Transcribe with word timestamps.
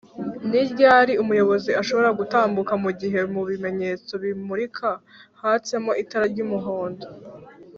ni 0.49 0.61
ryari 0.71 1.13
umuyobozi 1.23 1.71
ashobora 1.81 2.09
gutambuka 2.19 2.73
mugihe 2.83 3.19
mubimenyetso 3.33 4.13
bimurika 4.23 4.89
hatsemo 5.41 5.91
itara 6.03 6.25
ry’umuhondo? 6.33 7.05